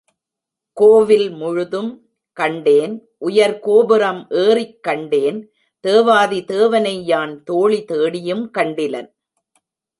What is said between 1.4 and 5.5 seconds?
முழுதும் கண்டேன் உயர் கோபுரம் ஏறிக் கண்டேன்